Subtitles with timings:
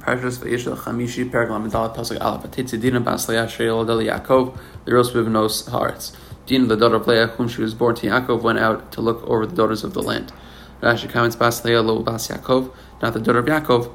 [0.00, 5.68] Parshas Vayishlach Chamishi Pergam Adalat Pasuk Aleph Atitzi Dina Bas Leah Adel Yaakov Liros Bivnos
[5.70, 6.14] Haaretz
[6.46, 9.22] Dina the daughter of Leah whom she was born to Yaakov went out to look
[9.24, 10.32] over the daughters of the land.
[10.80, 13.92] Rashi comments Bas Leah Lo Bas Yaakov not the daughter of Yaakov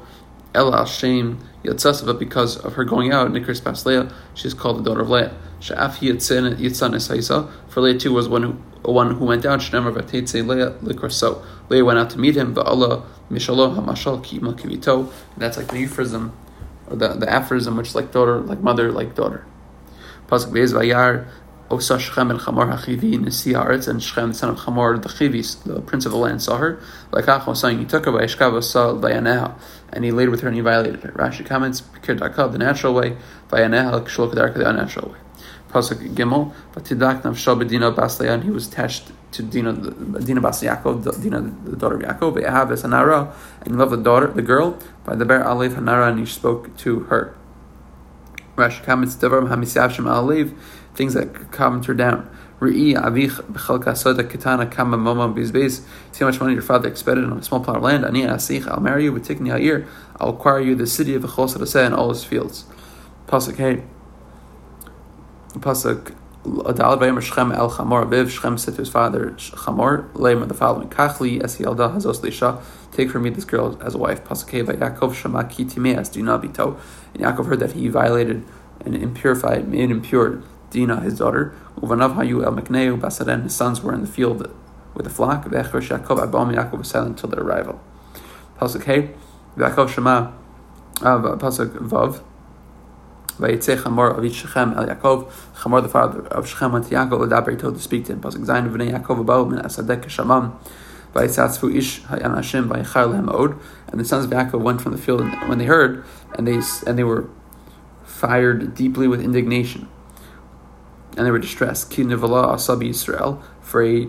[0.54, 4.78] El Shem Yatzasa but because of her going out Nikris Bas Leah she is called
[4.78, 5.34] the daughter of Leah.
[5.60, 8.56] Sha'af Yitzan Yitzan Esaisa for Leah too was one who
[8.92, 11.44] one who went out, Shnemar Vatetze Leah Likraso.
[11.68, 15.12] Leah went out to meet him, Allah Mishalo Hamashal Kima Kivito.
[15.36, 16.36] That's like the euphemism,
[16.88, 19.46] or the, the aphorism, which is like daughter, like mother, like daughter.
[20.28, 21.26] Pasuk Be'ez Vayar
[21.70, 25.62] Osa Shechem el Chamor HaChivi Nisi Haaretz, and Shechem, the son of Chamor, the Chivis,
[25.64, 26.78] the prince of the land, saw her.
[27.10, 29.58] Like Achon saying, he took her by Eshkav Osa Vayaneha,
[29.92, 31.12] and he laid with her and he violated her.
[31.12, 33.16] Rashi comments, Pikir Darkav, the natural way,
[33.48, 35.18] Vayaneha, Shlok Darka, the unnatural way.
[35.74, 41.76] Pasuk Gimel, Vatidak Navshal Bedina Basleyan, he was attached to Dina, Dina Bas Dina, the
[41.76, 45.24] daughter of Yaakov, Ahav es Hanara, and he loved the daughter, the girl, by the
[45.24, 47.36] Ber Alev Hanara, and he spoke to her.
[48.56, 50.56] Rashi comments, Devar Hamisavshim Alev,
[50.94, 52.30] things that calmed her down.
[52.60, 55.84] Re'i avich b'chalka soda kitana kama mama bizbeis.
[56.12, 58.04] See how much money your father expended on a small plot of land.
[58.04, 59.88] Ani asich, I'll marry you with tikni ha'ir.
[60.20, 62.64] I'll acquire you the city of Echos and all its fields.
[63.26, 63.82] Pasuk hey
[65.60, 70.52] pasuk Adal Vayim Shechem El Chamor Aviv Shechem said to his father Chamor Leim the
[70.52, 74.22] following Kachli Es Yalda Hazos Leisha Take for me this girl as a wife.
[74.24, 76.78] Pasuk by Yaakov Shema Ki Timeas be told
[77.14, 78.44] and Yaakov heard that he violated
[78.84, 81.54] and impurified made impure Dina his daughter.
[81.80, 84.54] Uvanav Hayu El Mekneu Basaren his sons were in the field
[84.92, 85.46] with the flock.
[85.46, 87.80] Vechesh Yaakov Abam Yaakov was silent until their arrival.
[88.58, 89.12] Pasuk Hey
[89.56, 90.30] Yaakov Shema
[91.00, 92.22] uh, Pasuk Vav
[93.38, 95.30] Vayetze Chamor Avit Shechem El Yaakov.
[95.56, 98.20] Chamor, the father of Shechem, went to Yaakov Ledaber told to speak to him.
[98.20, 100.56] Pasuk Zayin V'nei Yaakov Abau Min Asadek Shamam.
[101.14, 103.58] Vayisatzfu Ish Hayan Hashem Vayichar Lehem Od.
[103.88, 106.04] And the sons of Yaakov went from the field and when they heard,
[106.36, 107.30] and they and they were
[108.04, 109.88] fired deeply with indignation,
[111.16, 111.90] and they were distressed.
[111.90, 114.08] Ki Nivala Asabi Yisrael for a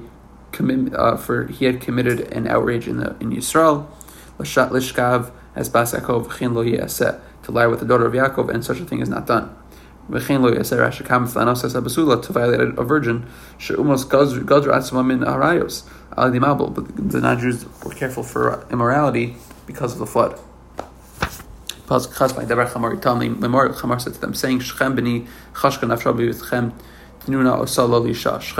[0.57, 3.87] uh, for he had committed an outrage in the in Yisrael.
[4.39, 8.49] Lashat Lishkav as Bas Yaakov Chin Lo Yaseh to lie with the daughter of Yaakov,
[8.49, 9.55] and such a thing is not done.
[10.11, 10.57] To violate
[12.61, 13.25] a virgin,
[13.67, 13.89] but
[17.09, 19.35] the non Jews were careful for immorality
[19.65, 20.39] because of the flood.
[21.87, 24.59] Chamar said to them, saying,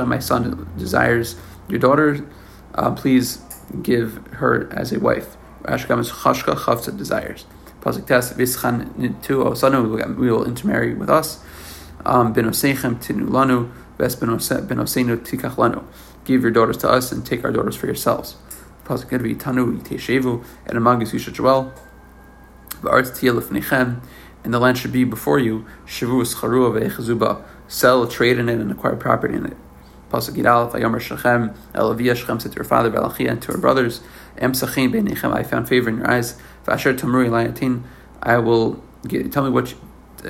[0.08, 1.36] my son, desires
[1.68, 2.26] your daughter.
[2.74, 3.42] Uh, please
[3.82, 5.38] give her as a wife.
[5.64, 7.46] Ashkam is chashka desires.
[7.86, 11.44] Pasuk Tes Vischan Tu Osanu we will intermarry with us.
[12.04, 15.84] Um, Benosechem Tinu Lanu Ves Benosenu Tikach Lanu.
[16.24, 18.38] Give your daughters to us and take our daughters for yourselves.
[18.86, 21.72] Pasuk Kedvi Tanu Yiteshevu and among us you should dwell.
[22.82, 24.02] V'arz Tielif Nechem
[24.44, 25.68] and the land should be before you.
[25.86, 27.44] Shavu Scharua Ve'echazuba.
[27.68, 29.58] Sell, trade in it, and acquire property in it.
[30.12, 34.02] Pasuk Yidal, Vayomer Shechem, Elavia Shechem said to her father, Valachia, and to her brothers,
[34.38, 36.40] Em Sachin Be'nechem, I found favor in your eyes.
[36.66, 37.84] Vasher Tamuri Layatin,
[38.22, 39.78] I will give, tell me what you,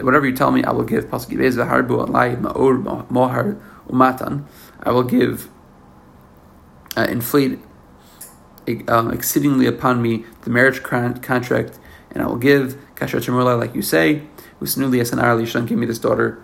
[0.03, 1.05] whatever you tell me, I will give.
[1.05, 1.87] Ma'or
[3.89, 4.45] Umatan.
[4.83, 5.49] I will give,
[6.97, 7.59] uh, inflate
[8.87, 11.79] um, exceedingly upon me the marriage contract,
[12.11, 14.23] and I will give Kasher Tamurla, like you say,
[14.61, 16.41] Usnuli Asanar Lishan, give me this daughter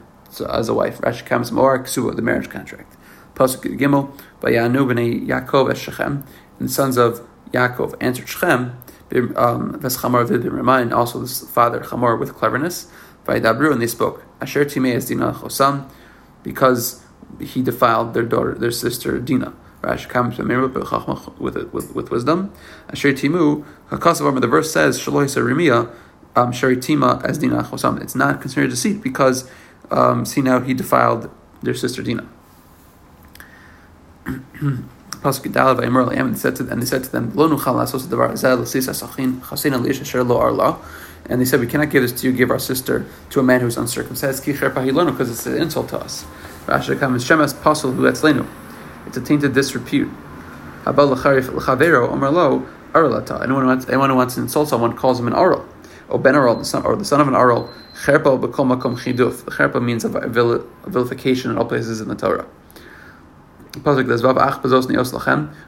[0.49, 0.99] as a wife.
[1.01, 2.95] Rashi comes more Ksuba, the marriage contract.
[3.35, 6.23] Pasuk Gimel, Vayanu b'nei Yaakov es Shechem,
[6.59, 8.77] and the sons of Yaakov answered Shechem,
[9.11, 12.91] um, Chamor remind also this father Chamor with cleverness.
[13.25, 14.23] Vaidabru and they spoke.
[14.41, 15.89] Asher Timei es Dina Chosam,
[16.43, 17.03] because
[17.39, 19.53] he defiled their daughter, their sister Dina.
[19.81, 22.53] Rashi comes with with with wisdom.
[22.89, 25.91] Asher Timu Hakasav the verse says Shaloi Sarimia
[26.35, 27.99] um, Tima as Dina Chosam.
[28.01, 29.49] It's not considered deceit because
[29.89, 31.31] um, see now he defiled
[31.63, 32.27] their sister Dina.
[35.23, 39.73] And said to them, they said to them, Lo nuchal devar zeh l'sis asachin chasin
[39.73, 40.79] alish asher lo.
[41.29, 43.61] And they said, we cannot give this to you, give our sister to a man
[43.61, 46.25] who is uncircumcised, because it's an insult to us.
[46.65, 46.97] Rashi
[47.61, 48.47] pasul hu etzlenu.
[49.05, 50.09] It's a tainted disrepute.
[50.83, 51.23] Anyone who
[53.67, 55.63] wants, anyone who wants to insult someone calls him an arl.
[56.09, 57.71] O ben the son, or the son of an arl,
[58.03, 59.45] cherpa makom chiduf.
[59.45, 62.47] The cherpa means a vilification in all places in the Torah.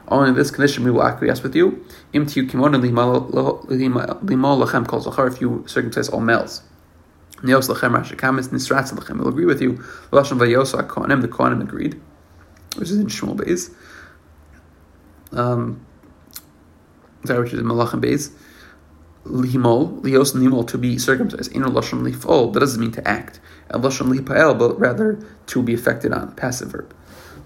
[0.08, 1.84] Only in this condition we will acquiesce with you.
[2.12, 5.26] Im tiu kimon limo lachem kol zachar.
[5.26, 6.62] If you circumcise all males.
[7.36, 9.18] Neos lachem rashi kamis nisratz lachem.
[9.18, 9.82] We'll agree with you.
[10.10, 11.22] Lashon vayosa kohanim.
[11.22, 11.98] The kohanim agreed,
[12.76, 13.70] which is in Shmuel Beis.
[15.32, 15.84] Um,
[17.24, 18.32] sorry, which is in Malachim Beis.
[19.24, 21.54] limol, lios nimol, to be circumcised.
[21.54, 23.40] Ino lashon lifol, that doesn't mean to act.
[23.70, 26.94] And lashon lipael, but rather to be affected on, passive verb.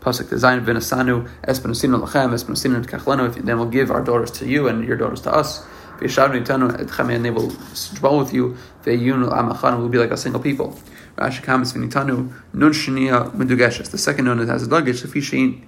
[0.00, 3.34] Pasuk design v'nasanu espenosinu lachem espenosinu kachlenu.
[3.34, 5.66] Then we'll give our daughters to you and your daughters to us.
[5.98, 7.52] V'yishavnu itanu etchem and they will
[7.94, 8.56] dwell with you.
[8.84, 10.78] V'yunu amachanu will be like a single people.
[11.16, 13.90] Rashi comments v'nitanu nun shenia medugeshes.
[13.90, 15.00] The second nun has a luggage.
[15.00, 15.64] Sufficient.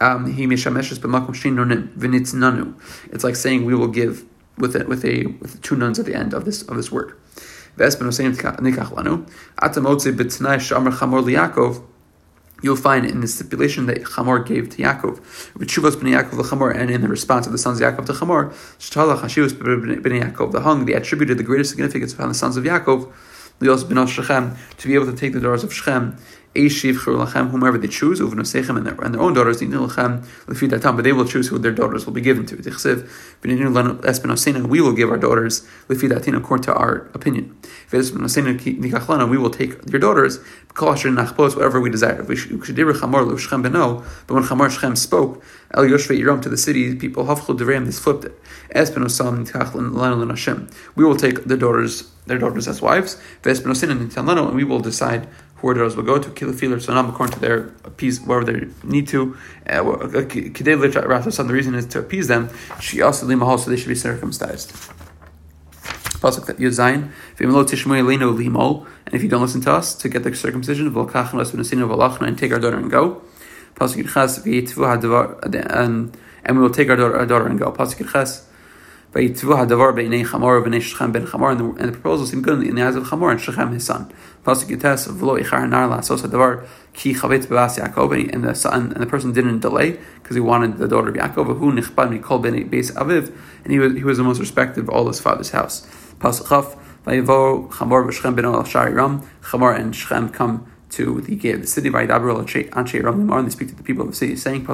[0.00, 2.74] Um, he mishameshes b'makom shin nunin v'nitznanu.
[3.12, 4.24] It's like saying we will give
[4.56, 7.18] with a, with a with two nuns at the end of this of this word.
[12.64, 15.20] You'll find in the stipulation that Chamor gave to Yaakov,
[15.72, 18.50] Chuvas ben Yaakov Chamor, and in the response of the sons of Yaakov to Chamor,
[18.78, 19.52] Shatala Hashivas
[20.02, 23.12] ben Yaakov, the hung, they attributed the greatest significance upon the sons of Yaakov,
[23.60, 26.16] to be able to take the daughters of Shechem
[26.54, 31.72] whomever they choose, and their, and their own daughters, but they will choose who their
[31.72, 32.56] daughters will be given to.
[34.68, 37.56] We will give our daughters according to our opinion.
[37.92, 40.38] We will take your daughters,
[40.78, 42.22] whatever we desire.
[42.22, 45.42] But when Chamar Shechem spoke,
[45.72, 48.40] El Yoshve Yiram to the city people, this flipped it.
[50.96, 55.28] We will take the daughters, their daughters as wives, and we will decide
[55.72, 59.34] daughters will go to kilafil or sonam according to their appease wherever they need to.
[59.66, 62.50] Uh, the reason is to appease them.
[62.80, 64.72] She also limahal, so they should be circumcised.
[66.20, 67.10] Pasuk that Yuzayin,
[69.06, 70.96] and if you don't listen to us to get the circumcision, and
[71.66, 73.22] senior volkhno and take our daughter and go.
[73.74, 74.04] Pasuk
[76.46, 77.72] and we will take our daughter, and go.
[77.72, 78.46] Pasuk
[79.14, 79.22] and
[81.60, 84.12] the, and the proposal seemed good in the eyes of Chamor and Shechem his son.
[84.44, 84.56] And
[88.44, 91.48] the son and the person didn't delay because he wanted the daughter of Yaakov
[93.64, 95.86] and he was he was the most respected of all his father's house.
[99.42, 103.82] Chamor and Shechem come to the gate of the city and they speak to the
[103.84, 104.66] people of the city saying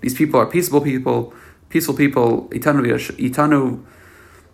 [0.00, 1.34] These people are peaceable people
[1.68, 3.84] peaceful people, Itanu,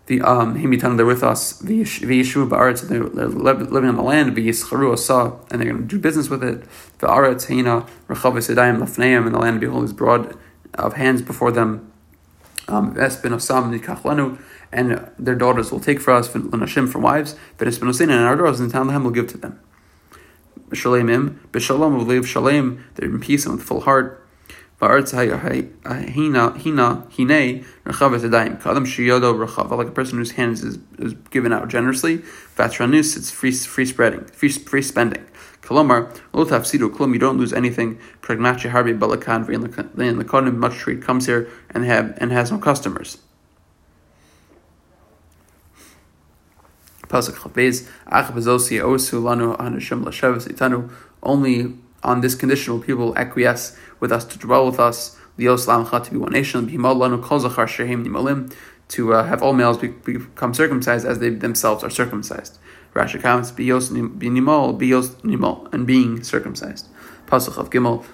[0.07, 5.33] the um, him they're with us, V'yishu ba'aretz, they're living on the land, V'yischaru asa,
[5.49, 6.63] and they're going to do business with it,
[6.99, 10.37] V'aretz, Hina, Rechav Sedayim, Lafneim, and the land, behold, is broad
[10.75, 11.91] of hands before them,
[12.67, 12.95] um,
[14.71, 18.59] and their daughters will take for us, L'nashim, from wives, V'esben Osin, and our daughters
[18.59, 19.59] in town, the will give to them.
[20.69, 24.24] B'shalemim, B'shalom, will live Shalem, they're in peace and with full heart,
[24.79, 25.11] like
[29.87, 32.17] a person whose hands is, is given out generously.
[32.57, 35.25] Vatranus, it's free free spreading, free free spending.
[35.61, 37.99] Kalomar, kolom, you don't lose anything.
[38.21, 39.61] Pragmachi harbi balakan in
[40.17, 43.19] the much trade comes here and have and has no customers.
[51.23, 51.73] Only
[52.05, 56.31] on this condition will people acquiesce with us to dwell with us, to be one
[56.31, 56.67] nation,
[58.87, 62.57] to uh, have all males be, become circumcised as they themselves are circumcised.
[62.93, 66.87] Rashi comments, bios nimol, bios nimol, and being circumcised.
[67.27, 68.05] Pasuk of Gimel,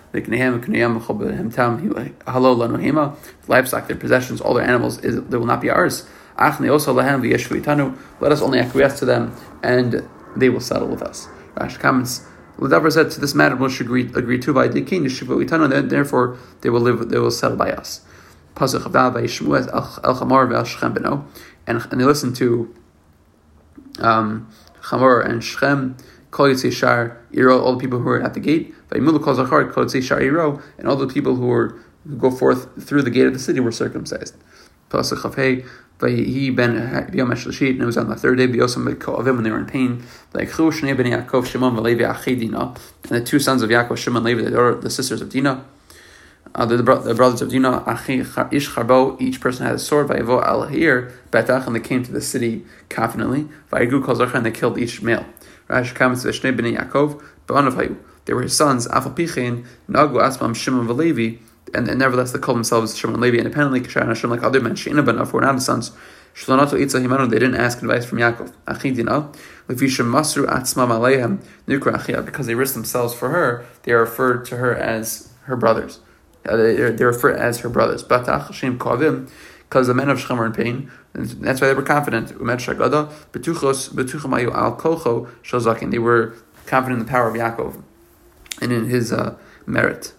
[2.26, 3.18] Hallo lanu
[3.48, 6.08] livestock, their possessions, all their animals, is, they will not be ours.
[6.40, 6.62] Let
[8.32, 11.27] us only acquiesce to them, and they will settle with us.
[11.56, 12.25] Rashi comments,
[12.62, 16.70] Ladavar said to this matter Moshe agreed, agreed to by the king, and therefore they
[16.70, 18.01] will live, they will settle by us.
[21.68, 22.75] And, and they listened to
[24.00, 24.48] um,
[24.84, 25.98] Chamor and Shechem,
[26.30, 30.62] Kol Shar Iro, all the people who were at the gate, Zachar, Kol Shar Iro,
[30.77, 33.60] and all the people who were who go forth through the gate of the city
[33.60, 34.36] were circumcised.
[36.10, 36.75] He ben
[37.12, 39.65] Biyom Eshlishi, and it was on the third day, Biyosam Koavim, when they were in
[39.65, 40.03] pain,
[40.34, 44.41] like Shnei ben Yaakov, Shimon, Levi, Achedina, and the two sons of Yaakov, Shimon, Levi,
[44.41, 45.63] the, the sisters of Dinah,
[46.53, 47.84] uh, the, the, brothers of Dinah,
[48.51, 52.12] Ish Charbo, each person had a sword, Vayivo al Hir, Betach, and they came to
[52.12, 55.25] the city confidently, Vayigu Kol and they killed each male.
[55.67, 57.98] Rash comes to Shnei ben Yaakov, Ba'anav.
[58.25, 61.38] They were his sons, Afal Pichin, Nagu Asmam, Shimon, Levi,
[61.74, 64.74] and, and nevertheless they call themselves Shimon and Levi independently, Kashar Hashem, like other men,
[64.74, 65.91] Sheina ben were not the sons.
[66.34, 68.53] Shlonato Itza Himanu, they didn't ask advice from Yaakov.
[68.65, 69.36] Achidina,
[69.68, 74.58] Lefisha Masru Atzma Alehem, Nukra because they risked themselves for her, they are referred to
[74.58, 76.00] her as her brothers.
[76.48, 78.03] Uh, they, they refer as her brothers.
[78.03, 81.74] Batach Hashem Kovim, because the men of Shechem were in pain, and that's why they
[81.74, 82.30] were confident.
[82.30, 85.91] Umet Shagada, Betuchos, Betuchamayu Al Kocho Shozakin.
[85.91, 86.34] They were
[86.65, 87.84] confident in the power of Yaakov
[88.62, 90.13] and in his uh, merit.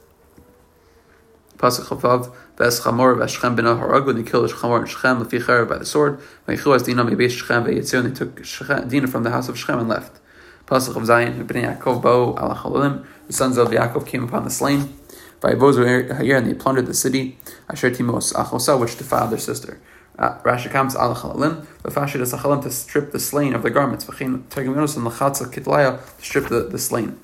[1.62, 5.78] Pasuk Chavav, Ves Chamor Veshchem ben Haragu, and they killed Chamor and Shechem Leficher by
[5.78, 6.20] the sword.
[6.48, 9.78] Veichu as Dinah Mebeis Shechem Veyitzir, and they took Dinah from the house of Shechem
[9.78, 10.18] and left.
[10.66, 14.92] Pasuk of Zion, Bnei Yaakov Bo Alachalolim, the sons of Yaakov came upon the slain.
[15.40, 17.38] Vayivozu Hayir, and they plundered the city.
[17.70, 19.80] Asher Timos Achosa, which defiled their sister.
[20.18, 22.32] Uh, Rashi comes al chalalim, v'fashid as
[22.64, 24.04] to strip the slain of their garments.
[24.04, 27.18] V'chein tergiminos and lachatza kitlaya to strip the, the slain.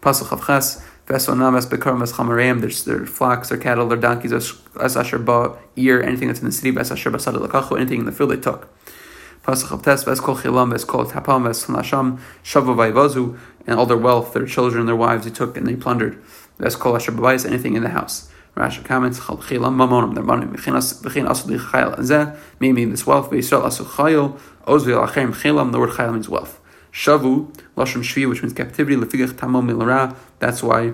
[0.00, 2.84] Pasuk avches v'esonam.
[2.84, 6.76] Their flocks, their cattle, their donkeys, as asher ba ear, anything that's in the city,
[6.78, 8.68] as asher basad lakachu, anything in the field they took.
[9.44, 13.96] Pasuk avtes v'es kol chilam v'es kol tapam v'es nasham shavu vayvazu, and all their
[13.96, 16.22] wealth, their children, their wives, they took and they plundered.
[16.58, 18.28] V'es kol asher b'bayis, anything in the house.
[18.56, 23.62] Rashi comments, Chilam mamonim, their money, V'chin asu li chayil zeh, meaning this wealth, V'yisrael
[23.62, 26.60] asu chayil, ozvi al chilam, the word chayil means wealth.
[26.92, 30.92] Shavu, Lashon Shvi, which means captivity, lefigach tamom milara, that's why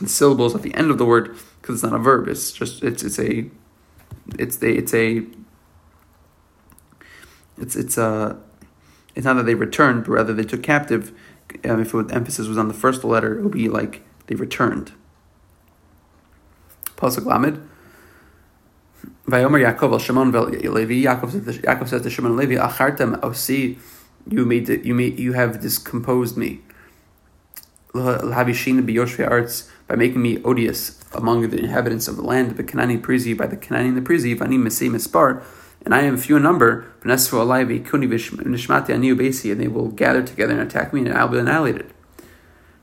[0.00, 2.82] the syllables at the end of the word, because it's not a verb, it's just,
[2.82, 3.48] it's, it's a,
[4.38, 5.22] it's a, it's a,
[7.58, 8.36] it's, it's a,
[9.14, 11.12] it's not that they returned, but rather they took captive.
[11.64, 14.92] Um, if it, emphasis was on the first letter, it would be like they returned.
[16.96, 17.68] Pasuk Lamed.
[19.28, 21.04] Vayomer Yaakov al Shimon Levi.
[21.04, 23.78] Yaakov says, to Shimon Levi, Achartem osi,
[24.28, 26.60] you made it, you made you have discomposed me.
[27.92, 32.56] By making me odious among the inhabitants of the land.
[32.56, 34.36] The Kanani Prizi by the Kanani and the Prizi.
[34.36, 35.42] Vani Mesei Mispar.
[35.84, 40.22] And I am few in number, but Neswalai Kunivish Nishmatia Niobesi and they will gather
[40.22, 41.92] together and attack me, and I will be annihilated.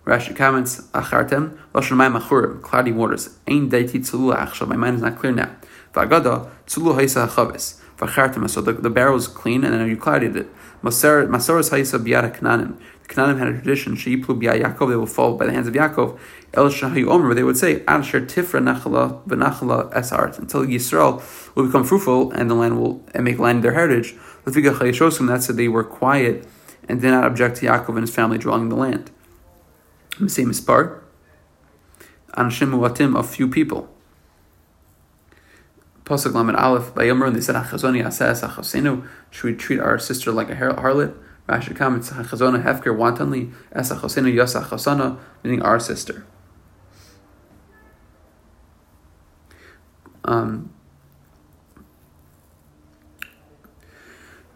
[0.06, 3.38] Rashi comments, Achartem, Lashon Mayim cloudy waters.
[3.48, 5.50] Ein deiti tzulu achshav, my mind is not clear now.
[5.94, 7.82] V'agada, tzulu haisa chaves.
[7.98, 10.48] V'achartem, so the, the barrel is clean and then you clouded it.
[10.84, 12.78] Masoras haisa biyad kananim.
[13.04, 15.74] The Kananim had a tradition, she'iplu biyad Yaakov, they will fall by the hands of
[15.74, 16.18] Yaakov.
[16.54, 21.22] El shahayu omer, they would say, Al sher tifra nachala v'nachala esart, until Yisrael
[21.56, 24.16] will become fruitful and the land will and make land their heritage.
[24.46, 26.48] Lefiga chayishosum, that said they were quiet
[26.90, 29.12] and did not object to Yaakov and his family dwelling in the land.
[30.20, 31.00] The same mispar.
[32.36, 33.90] Anashim muatim, a few people.
[36.12, 39.98] Pasuk Lamed Aleph by Yomer, and they said, Achazoni asas achasenu, should we treat our
[39.98, 41.16] sister like a harlot?
[41.48, 46.26] Rashi comments, Achazona hefker wantonly, as achasenu yas achasana, meaning our sister.
[50.26, 50.74] Um,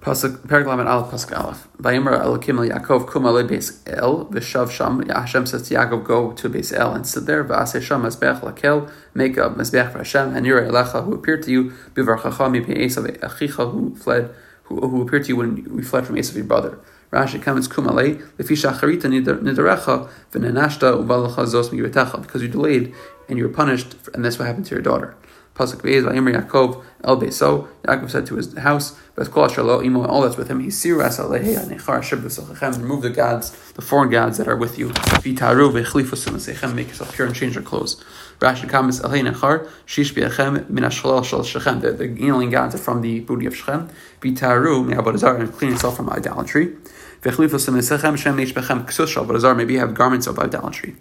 [0.08, 1.68] And Aleph Pasuk Aleph.
[1.82, 5.02] Vayimer Elokim El Yaakov Kum Ale Beis El V'Shav Sham.
[5.10, 7.44] Hashem says to Yaakov, go to Beis El and sit there.
[7.44, 8.92] V'Aseh Sham Mezbech Lakel.
[9.16, 10.36] Make a Mezbech for Hashem.
[10.36, 11.72] And Yireh Elecha who appeared to you.
[11.96, 14.32] Bivarchacha Mipi Esav Achicha who fled
[14.66, 16.80] who, who appeared to you when we fled from Esav your brother.
[17.12, 22.94] Rashi comments Kum Ale Lefisha Charita Nidarecha V'Nenashta Ubalacha Zos because you delayed
[23.28, 25.18] and you were punished and that's what happened to your daughter.
[25.56, 27.68] Pasuk Beis Vayimer Yaakov El Beiso.
[27.84, 30.60] Yaakov said to his house, Beskol Shalo Imo, all that's with him.
[30.60, 32.78] He siras alehe anechar shib b'sochem.
[32.78, 34.90] Remove the gods, the foreign gods that are with you.
[34.90, 36.76] Vitaru v'chlifus mesechem.
[36.76, 38.04] Make yourself pure and change your clothes.
[38.40, 41.80] Rashi comments alei nechar shish bi'achem min hashalal shal shechem.
[41.80, 43.90] The the alien gods are from the booty of Shechem.
[44.20, 46.76] Vitaru me'abodazar and clean yourself from idolatry.
[47.22, 49.56] V'chlifus mesechem shem neish bechem ksus shal.
[49.56, 50.98] Maybe you have garments of idolatry.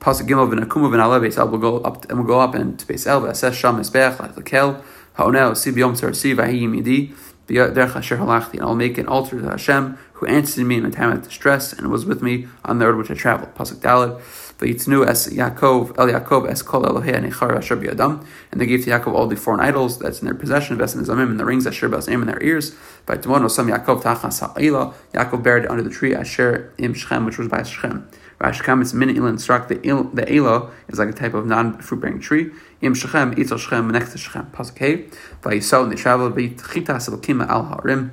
[0.00, 3.06] Pasuk Gimel v'nakumu v'nala Beis El will go up and will go up into Beis
[3.06, 4.84] El v'ases sham esbeach like the kel
[5.14, 7.14] ha'onel si b'yom tzarsi v'ahi yimidi
[7.48, 10.90] derech asher halachti and I'll make an altar to Hashem who answered me in a
[10.90, 13.54] time of distress and was with me on the road which I traveled.
[13.54, 14.20] Pasuk Dalad
[14.58, 18.90] v'yitznu es Yaakov el Yaakov es kol Elohei anechar asher b'yadam and they gave to
[18.90, 21.88] Yaakov all the foreign idols that's in their possession, in the and the rings asher
[21.88, 22.74] b'as in their ears.
[23.06, 27.48] Tomorrow, some Yaakov tachas ha'ila Yaakov buried under the tree asher im Shechem which was
[27.48, 28.08] by Shechem.
[28.40, 32.00] Rashi comments, min ilan struck the il, the ela is like a type of non-fruit
[32.00, 32.50] bearing tree.
[32.80, 34.46] Im shechem itzel shechem next to shechem.
[34.52, 35.08] Pasuk hey,
[35.42, 38.12] vayisol and they traveled b'chitas elokima al harim.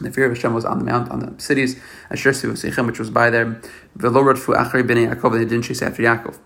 [0.00, 1.80] The fear of Hashem was on the mount, on the cities.
[2.10, 3.60] Asher Sivosechem, which was by them.
[3.96, 6.38] V'lo rodfu achari b'nei Yaakov, and they didn't chase after Yaakov.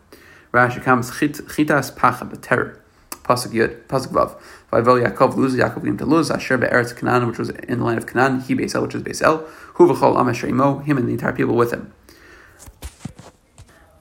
[0.53, 2.83] Rashi comes, chitas pacha, the terror.
[3.11, 4.41] Pasuk Yud, Pasuk Vav.
[4.73, 7.99] Vayvel Yaakov Luz Yaakov came to Luz Asher be'eretz Canaan, which was in the land
[7.99, 8.41] of Canaan.
[8.41, 9.47] He Beisel, which is Beisel.
[9.75, 11.93] Hu v'chol am Imo, him and the entire people with him.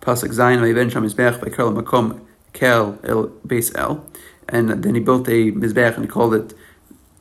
[0.06, 2.22] Pasuk Zayin Vayiven Sham Mizbeach Vaikar Makom
[2.54, 4.06] Kel El Beis El,
[4.48, 6.54] and then he built a mizbeach and he called it,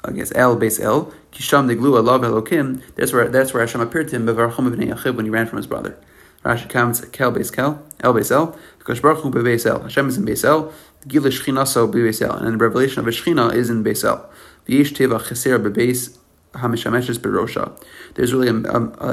[0.04, 1.06] I guess El Beis El.
[1.32, 2.82] Kisham Deglu Alav Elokim.
[2.94, 5.56] That's where that's where Hashem appeared to him Bevarchom Bnei Yachib when he ran from
[5.56, 5.96] his brother.
[6.44, 9.80] Rashi counts Kel Beis Kel El Beis El because Baruch Hu Beis El.
[9.80, 10.70] Hashem is in Beis El.
[11.08, 14.30] Gila Shchinaso Beis El, and the revelation of Shchina is in Beis El.
[14.68, 16.18] V'yesh Teva Cheser Bebeis
[16.52, 17.72] Hamishameshes Berosha.
[18.14, 18.66] There's really an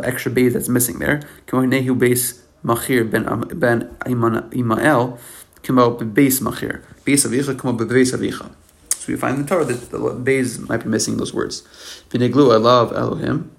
[0.03, 1.21] extra base that's missing there.
[1.47, 3.23] Kimoy Nehu Beis Machir ben
[3.59, 5.19] ben Imael,
[5.63, 6.83] kimo bebeis machir.
[7.05, 8.51] Beis avicha kimo bebeis avicha.
[8.89, 11.63] So we find in the Torah that the beis might be missing those words.
[12.11, 13.51] V'neglu I love Elohim.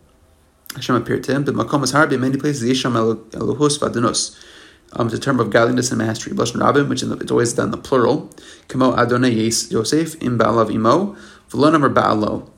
[0.77, 1.45] Hashem appeared to him.
[1.45, 2.63] But makom is hard in many places.
[2.63, 2.95] Yesham
[3.31, 4.39] Elohus v'adonus.
[4.93, 6.33] Um, it's a term of godliness and mastery.
[6.33, 8.31] Blushon Rabin, which it's always done in the plural.
[8.69, 11.17] Kamo Adonai Yosef im Ba'alav imo
[11.51, 12.49] v'lo or Ba'alo.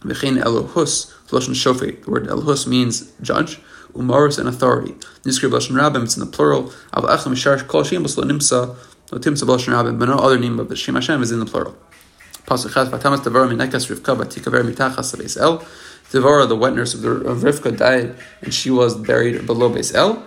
[0.00, 2.04] V'chein Elohus v'loshon Shofet.
[2.04, 3.60] The word Elohus means judge.
[3.96, 4.92] Umaris and authority.
[5.24, 6.72] Niskri Blushon Rabin, it's in the plural.
[6.94, 8.76] Av Echem Mishar Kol Shem Nimsa.
[9.12, 11.46] No Timsa Blushon Rabin, but no other name of the Shem Hashem is in the
[11.46, 11.76] plural.
[12.46, 15.64] Pasuk Chaz Vatamas Devar Minekas Rivka Batikaver Mitachas Beis El.
[16.12, 19.94] Devara, the wet nurse of, the, of Rivka, died, and she was buried below Beis
[19.94, 20.24] El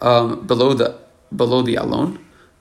[0.00, 0.98] um, below the
[1.34, 2.18] below the alon,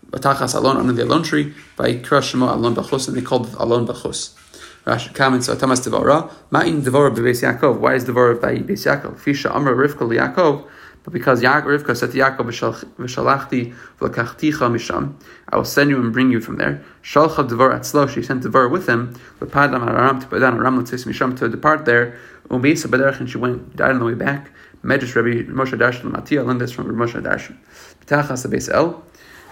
[0.09, 3.85] batachas alon under the alone tree by krashmo alone bachus, and they called it alon
[3.85, 4.33] bachus.
[4.86, 9.15] Rashi comments, "Atamas devara, ma'in devara bebeis Yaakov." Why is devara by beis Yaakov?
[9.18, 10.65] Fisha amra Rivka Yaakov.
[11.04, 15.13] But because Yaakov, Rivka said to Yaakov, "V'shalachti v'lakachticha misham,"
[15.50, 16.82] I will send you and bring you from there.
[17.04, 19.15] Shalcha devar atzlo, she sent devar with him.
[19.39, 22.15] V'padam aram to padan aram l'tzis misham to depart there.
[22.50, 24.51] Umeisa b'derech, and she went died on the way back.
[24.84, 27.56] Medrash Rabbi Moshe Darshan Matiyah learned this from Rabbi Moshe Darshan.
[28.06, 29.04] B'tachas the Beis El,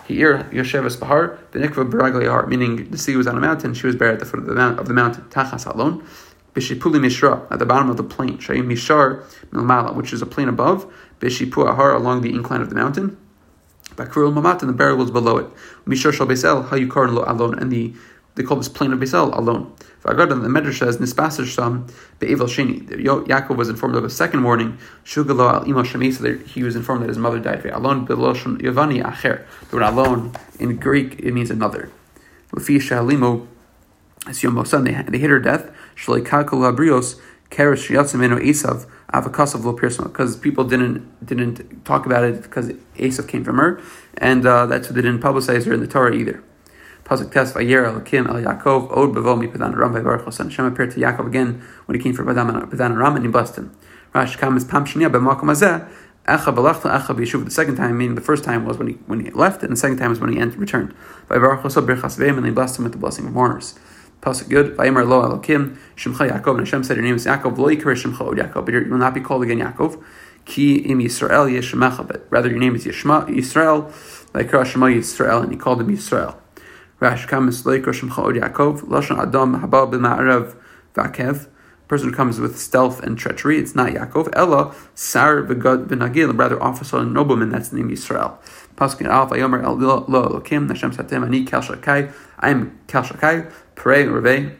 [0.08, 3.88] Here Yosheves Bahar, the Nikva Baragli Har, meaning the sea was on a mountain, she
[3.88, 5.24] was buried at the foot of the, mount, of the mountain.
[5.30, 6.06] Tachas Alon,
[6.54, 8.38] Bishipuli Mishra, at the bottom of the plain.
[8.38, 10.92] Shayim Mishar Milmala, which is a plain above.
[11.20, 13.18] Bishipu Ahar, along the incline of the mountain.
[13.96, 15.48] Bakrul Mamat, and the burial was below it.
[15.86, 17.94] Mishar Shal Beis El, Hayukar Alon, and the
[18.36, 19.74] they call this plain of Beis El alone.
[20.04, 21.88] V'agadan the Medrash says Nispasar Sham
[22.20, 22.86] be'evel sheni.
[22.88, 24.78] Yaakov was informed of a second warning.
[25.06, 26.14] Shugalo al ima shemi.
[26.14, 27.66] So that he was informed that his mother died.
[27.66, 29.46] Alon beloshon yavani acher.
[29.70, 31.90] The word alone in Greek it means another.
[32.52, 33.48] Lefi shahalimo
[34.28, 35.72] as Yom Mosan they they hit her death.
[35.96, 37.20] Shalei kakol abrios
[37.50, 43.28] keres shiyatzimenu esav avakasav lo pirsma because people didn't didn't talk about it because Esav
[43.28, 43.82] came from her,
[44.18, 46.44] and uh, that's why they didn't publicize her in the Torah either.
[47.06, 50.92] Pasuk test Vayer Elokim El Yaakov Od Bevo Mi Padan Ram Vayivarach Hashem Hashem appeared
[50.92, 53.76] to Yaakov again when he came for Padan Ram and he blessed him.
[54.14, 55.86] Rash Kam Pam Shnia B'Makom Hazeh
[56.26, 57.44] Echa Balachta Echa B'Yishuv.
[57.44, 59.76] The second time, meaning the first time was when he when he left, and the
[59.76, 60.94] second time was when he returned.
[61.28, 63.78] Vayivarach Hashem Birchas Veim and he blessed him with the blessing of mourners.
[64.22, 64.78] Pasuk good.
[64.78, 67.58] Vayimer Lo Elokim Shemcha Yaakov and Hashem said, "Your name is Yaakov.
[67.58, 70.02] Lo Yikar Shemcha Od Yaakov, but you will not be called again Yaakov.
[70.46, 73.92] Ki Im Yisrael Yeshmecha, but rather your name is Yishma Yisrael.
[74.34, 76.38] Like Yisrael, and he called him Yisrael."
[77.04, 80.56] Rash comes like Rosh Yaakov, Lashon Adam Haba b'Ma'arav
[80.94, 81.50] Vakev.
[81.90, 84.30] Person who comes with stealth and treachery, it's not Yaakov.
[84.32, 87.50] Ella Sar v'Gad v'Nagil, rather officer and nobleman.
[87.50, 88.38] That's the name Yisrael.
[88.78, 90.70] Pasuk Alpha Yomer El Lo Elokim.
[90.70, 92.14] Hashem him, Ani Kel Shakai.
[92.40, 93.52] I am Kel Shakai.
[93.76, 94.58] Pray Reve.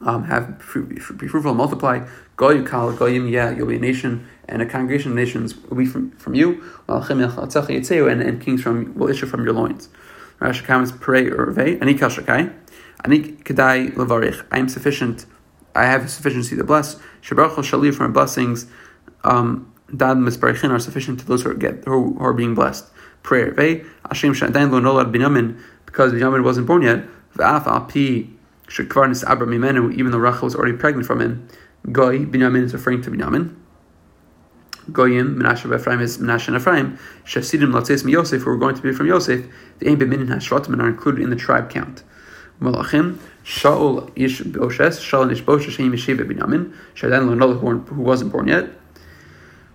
[0.00, 2.08] Um, have be fruitful and multiply.
[2.36, 3.28] Go Kal Goyim.
[3.28, 6.64] Yeah, you'll be a nation, and a congregation of nations will be from, from you.
[6.88, 9.90] And, and kings from will issue from your loins.
[10.40, 12.52] Rashi comments, pray urve, ani kashakai,
[13.04, 14.44] ani kedai levarich.
[14.50, 15.26] I am sufficient,
[15.74, 16.96] I have sufficiency to bless.
[17.22, 18.66] Shabrachol shali from blessings,
[19.24, 22.84] um, dad misbarichin are sufficient to those who are, get, who are being blessed.
[23.22, 23.52] Prayer.
[23.52, 28.28] urve, Hashem shadain lo nolad binyamin, because Binyamin wasn't born yet, v'af al pi
[28.68, 29.08] shekvar
[29.46, 31.48] mimenu, even though Rachel was already pregnant from him.
[31.90, 33.54] Goy, Binyamin is referring to Binyamin.
[34.92, 36.98] Goyim, Menashe Ephraim is Menashe and Ephraim.
[37.24, 39.46] Shasidim Latzes mi Yosef, who are going to be from Yosef,
[39.78, 42.04] the Ein B'minin HaShvatim, are included in the tribe count.
[42.60, 48.48] Malachim, Shaul Ish Boshes, Shaul Ish Boshes, Sheim Yeshiva Binyamin, Shadan Lonol, who wasn't born
[48.48, 48.70] yet.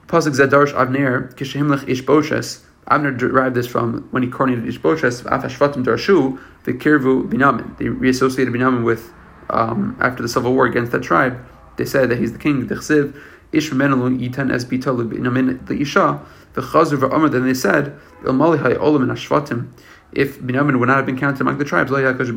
[0.08, 5.26] Pasuk Zadarsh Avner, Kishahimlech Ish Boshes, Avner derived this from when he coordinated Ish Boshes,
[5.26, 7.78] Af HaShvatim Darshu, the Kirvu Binyamin.
[7.78, 9.14] They reassociated Binyamin with,
[9.50, 11.38] um, after the civil war against that tribe,
[11.78, 13.16] they said that he's the king, the Chsiv,
[13.52, 16.22] Ish Menelu Yitan Es Bitalu Binamin the Isha,
[16.54, 19.70] the Chazur V'Amr, then they said, Il Malihai Olam and Ashvatim,
[20.14, 22.36] if Binyamin would not have been counted among the tribes, Hashem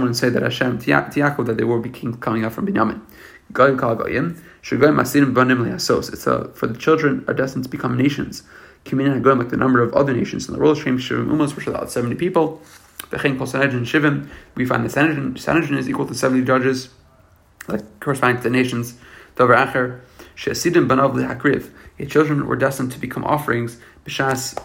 [0.00, 3.02] wouldn't say that Hashem to Yaakov that they king coming out from Binyamin.
[6.12, 8.42] It's a, for the children are destined to become nations.
[8.90, 11.90] Like the number of other nations in the world, Shem Shivim Umas, which are about
[11.90, 12.62] 70 people.
[13.12, 16.88] We find the Sanhedrin, Sanhedrin is equal to 70 judges
[17.68, 18.94] like corresponding to the nations.
[19.36, 20.00] Dover Acher,
[20.36, 21.70] Shesidim Banav Hakriv.
[21.98, 24.60] Your children were destined to become offerings, Bishas,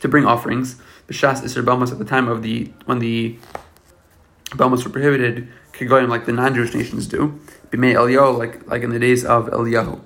[0.00, 0.76] to bring offerings.
[1.06, 3.38] Bishas Isser Balmas at the time of the, when the
[4.50, 7.40] Balmas were prohibited, Kigoyim like the non Jewish nations do.
[7.70, 10.00] Bimei Eliyahu, like, like in the days of Eliyahu.